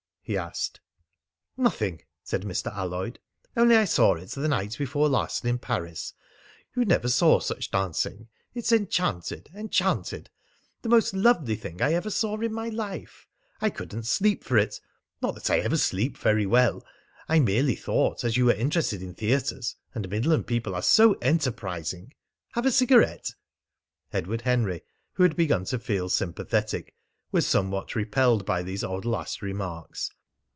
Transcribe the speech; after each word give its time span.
he 0.23 0.37
asked. 0.37 0.79
"Nothing," 1.57 2.01
said 2.23 2.43
Mr. 2.43 2.73
Alloyd. 2.73 3.19
"Only 3.57 3.75
I 3.75 3.83
saw 3.83 4.13
it 4.13 4.29
the 4.29 4.47
night 4.47 4.77
before 4.77 5.09
last 5.09 5.43
in 5.43 5.59
Paris. 5.59 6.13
You 6.73 6.85
never 6.85 7.09
saw 7.09 7.41
such 7.41 7.69
dancing. 7.69 8.29
It's 8.53 8.71
enchanted 8.71 9.49
enchanted! 9.53 10.29
The 10.83 10.87
most 10.89 11.13
lovely 11.13 11.57
thing 11.57 11.81
I 11.81 11.91
ever 11.95 12.09
saw 12.09 12.39
in 12.39 12.53
my 12.53 12.69
life. 12.69 13.27
I 13.59 13.69
couldn't 13.69 14.05
sleep 14.05 14.41
for 14.45 14.57
it. 14.57 14.79
Not 15.21 15.35
that 15.35 15.49
I 15.49 15.57
ever 15.59 15.75
sleep 15.75 16.17
very 16.17 16.45
well! 16.45 16.85
I 17.27 17.41
merely 17.41 17.75
thought, 17.75 18.23
as 18.23 18.37
you 18.37 18.45
were 18.45 18.53
interested 18.53 19.01
in 19.01 19.13
theatres 19.15 19.75
and 19.93 20.07
Midland 20.09 20.47
people 20.47 20.75
are 20.75 20.81
so 20.81 21.11
enterprising!... 21.15 22.13
Have 22.53 22.65
a 22.65 22.71
cigarette?" 22.71 23.31
Edward 24.13 24.43
Henry, 24.43 24.83
who 25.15 25.23
had 25.23 25.35
begun 25.35 25.65
to 25.65 25.77
feel 25.79 26.07
sympathetic, 26.07 26.95
was 27.33 27.45
somewhat 27.45 27.97
repelled 27.97 28.45
by 28.45 28.63
these 28.63 28.81
odd 28.81 29.03
last 29.03 29.41
remarks. 29.41 30.09